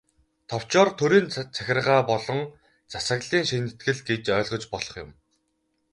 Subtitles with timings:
[0.49, 2.39] Товчоор, төрийн захиргаа болон
[2.93, 5.09] засаглалын шинэтгэл гэж ойлгож болох юм.